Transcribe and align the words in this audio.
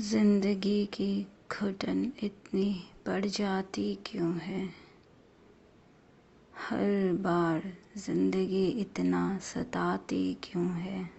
ज़िंदगी 0.00 0.86
की 0.86 1.26
घुटन 1.52 2.12
इतनी 2.22 2.84
बढ़ 3.06 3.26
जाती 3.26 3.98
क्यों 4.06 4.38
है? 4.38 4.68
हर 6.58 7.12
बार 7.12 7.72
ज़िंदगी 7.96 8.68
इतना 8.68 9.38
सताती 9.38 10.34
क्यों 10.34 10.70
है? 10.70 11.10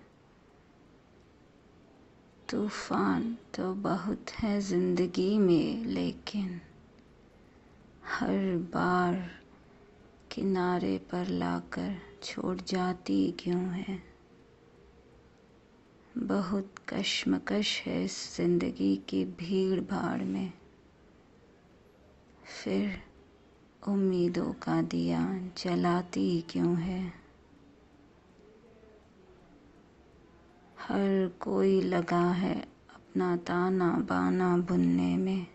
तूफ़ान 2.49 3.37
तो 3.55 3.73
बहुत 3.73 4.31
है 4.31 4.61
ज़िंदगी 4.61 5.37
में, 5.37 5.85
लेकिन 5.85 6.61
हर 8.05 8.57
बार 8.57 9.31
किनारे 10.31 10.97
पर 10.97 11.27
लाकर 11.27 11.97
छोड़ 12.23 12.61
जाती 12.61 13.31
क्यों 13.31 13.65
है? 13.65 14.08
बहुत 16.21 16.75
कश्मकश 16.89 17.81
है 17.81 18.03
इस 18.05 18.37
ज़िंदगी 18.37 18.95
की 19.09 19.25
भीड़ 19.25 19.81
भाड़ 19.81 20.21
में। 20.21 20.53
फिर 22.63 23.03
उम्मीदों 23.87 24.53
का 24.53 24.81
दिया 24.81 25.39
जलाती 25.57 26.41
क्यों 26.41 26.77
है? 26.77 27.13
हर 30.79 31.31
कोई 31.39 31.81
लगा 31.81 32.31
है 32.31 32.61
अपना 32.95 33.37
ताना 33.37 33.91
बाना 33.91 34.57
बुनने 34.57 35.17
में। 35.17 35.47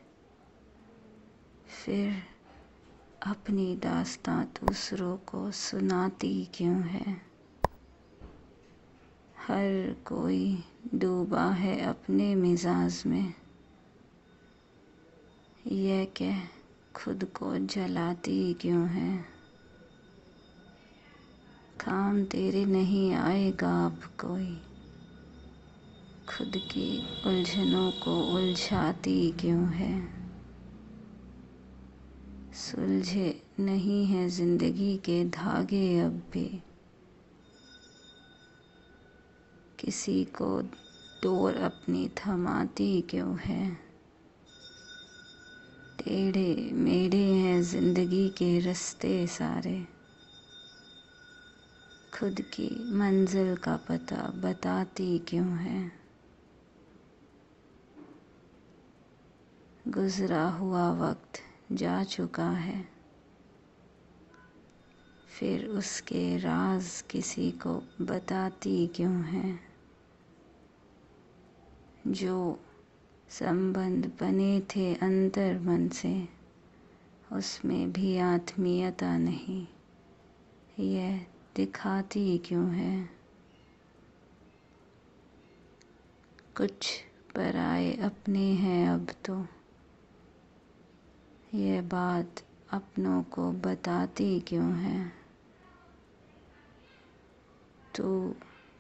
फिर 1.85 2.23
अपनी 3.27 3.77
दास्तां 3.77 4.45
दूसरों 4.45 5.17
को 5.17 5.51
सुनाती 5.51 6.49
क्यों 6.55 6.83
है? 6.83 7.34
हर 9.49 9.97
कोई 10.07 10.65
डूबा 10.95 11.51
है 11.51 11.81
अपने 11.81 12.35
मिजाज 12.35 13.03
में। 13.07 13.35
यह 15.67 16.05
कह 16.05 16.41
खुद 16.97 17.25
को 17.25 17.59
जलाती 17.59 18.55
क्यों 18.55 18.89
है? 18.89 19.19
काम 21.81 22.25
तेरे 22.25 22.65
नहीं 22.65 23.15
आएगा 23.15 23.87
अब 23.87 24.01
कोई। 24.21 24.57
खुद 26.29 26.53
की 26.57 27.07
उलझनों 27.27 27.91
को 27.91 28.23
उलझाती 28.23 29.33
क्यों 29.33 29.69
है? 29.69 30.09
सुलझे 32.53 33.43
नहीं 33.61 34.07
है 34.07 34.29
ज़िंदगी 34.29 34.97
के 34.97 35.25
धागे 35.25 36.01
अब 36.01 36.13
भी। 36.13 36.63
किसी 39.85 40.25
को 40.25 40.63
डोर 41.23 41.55
अपनी 41.55 42.09
थमाती 42.09 43.01
क्यों 43.01 43.39
है? 43.39 43.75
टेढ़े 45.99 46.71
मेढ़े 46.73 47.25
हैं 47.25 47.63
ज़िंदगी 47.63 48.29
के 48.29 48.59
रस्ते 48.59 49.27
सारे। 49.27 49.87
खुद 52.19 52.41
की 52.41 52.93
मंजिल 52.93 53.57
का 53.57 53.77
पता 53.77 54.17
बताती 54.17 55.19
क्यों 55.19 55.49
है? 55.49 55.93
गुजरा 59.89 60.49
हुआ 60.49 60.93
वक्त 60.93 61.41
जा 61.73 62.05
चुका 62.05 62.51
है। 62.51 62.89
फिर 65.39 65.67
उसके 65.67 66.37
राज 66.37 67.05
किसी 67.11 67.51
को 67.51 67.83
बताती 68.01 68.87
क्यों 68.87 69.25
है? 69.25 69.74
जो 72.07 72.61
संबंध 73.29 74.13
बने 74.21 74.61
थे 74.61 74.95
अंतर 74.95 75.59
मन 75.59 75.89
से, 75.89 76.29
उसमें 77.33 77.93
भी 77.93 78.19
आत्मीयता 78.19 79.19
नहीं। 79.19 79.67
यह 80.79 81.27
दिखाती 81.57 82.39
क्यों 82.39 82.71
है? 82.71 83.11
कुछ 86.57 87.05
पराए 87.35 87.97
अपने 87.97 88.53
हैं 88.53 88.89
अब 88.89 89.07
तो। 89.25 89.47
यह 91.55 91.83
बात 91.83 92.35
अपनों 92.71 93.23
को 93.23 93.53
बताती 93.53 94.41
क्यों 94.41 94.77
है? 94.77 95.13
तो 97.97 98.35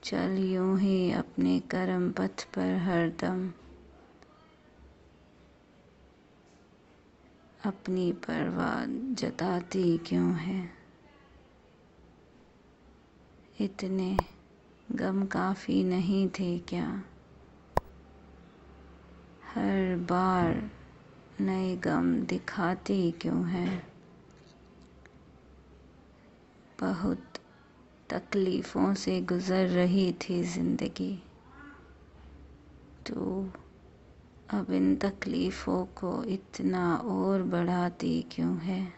चल 0.04 0.38
यूँ 0.38 0.78
ही 0.78 1.12
अपने 1.12 1.60
कर्म 1.60 2.12
पथ 2.12 2.44
पर 2.44 2.76
हरदम। 2.76 3.52
अपनी 7.66 8.12
परवाह 8.12 8.84
जताती 9.14 9.98
क्यों 9.98 10.34
है? 10.34 10.70
इतने 13.60 14.16
गम 14.92 15.26
काफ़ी 15.26 15.84
नहीं 15.84 16.28
थे 16.28 16.58
क्या? 16.58 17.02
हर 19.54 19.96
बार 19.96 20.70
नए 21.40 21.76
गम 21.76 22.20
दिखाती 22.20 23.10
क्यों 23.10 23.48
है? 23.48 23.86
बहुत 26.80 27.33
तकलीफ़ों 28.14 28.94
से 28.94 29.20
गुज़र 29.20 29.66
रही 29.66 30.12
थी 30.12 30.42
ज़िंदगी। 30.42 31.22
तो 33.06 33.50
अब 34.48 34.70
इन 34.70 34.96
तकलीफ़ों 34.96 35.84
को 35.84 36.24
इतना 36.24 36.96
और 36.96 37.42
बढ़ाती 37.42 38.22
क्यों 38.22 38.58
है? 38.58 38.92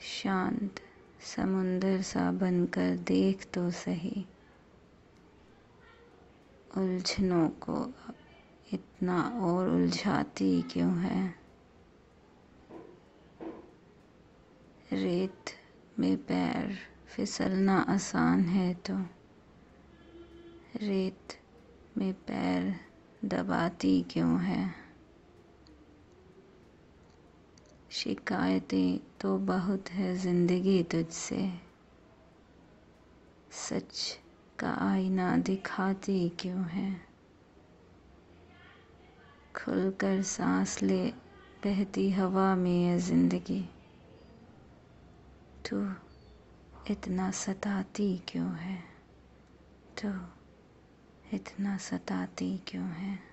शांत 0.00 0.80
समुंदर 1.36 2.02
सा 2.02 2.32
बनकर 2.32 2.96
देख 2.96 3.46
तो 3.54 3.70
सही। 3.70 4.26
उलझनों 6.76 7.48
को 7.48 7.94
इतना 8.72 9.22
और 9.22 9.68
उलझाती 9.68 10.62
क्यों 10.62 10.98
है? 10.98 11.34
रेत 14.92 15.61
में 15.98 16.16
पैर 16.16 16.78
फिसलना 17.16 17.78
आसान 17.78 18.40
है 18.40 18.74
तो 18.74 18.94
रेत 20.76 21.28
में 21.98 22.12
पैर 22.14 22.80
दबाती 23.24 24.02
क्यों 24.02 24.40
है? 24.40 24.74
शिकायतें 27.90 28.98
तो 29.20 29.38
बहुत 29.38 29.90
है 29.90 30.16
ज़िंदगी 30.16 30.82
तुझसे। 30.82 31.52
सच 33.52 34.18
का 34.58 34.70
आईना 34.70 35.36
दिखाती 35.36 36.28
क्यों 36.28 36.64
है? 36.64 37.12
खुलकर 39.56 40.22
सांस 40.22 40.82
ले, 40.82 41.06
बहती 41.64 42.10
हवा 42.10 42.56
में 42.56 42.84
है 42.84 42.98
ज़िंदगी। 42.98 43.68
तो 45.70 45.94
इतना 46.92 47.30
सताती 47.30 48.18
क्यों 48.28 48.54
है? 48.54 48.84
तो 50.04 50.08
इतना 51.36 51.76
सताती 51.76 52.58
क्यों 52.58 52.88
है? 52.88 53.32